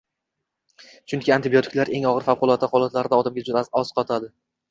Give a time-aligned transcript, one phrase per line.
[1.13, 4.35] chunki antibiotiklar eng og‘ir— favqulodda holatlarda odamga juda asqotadi»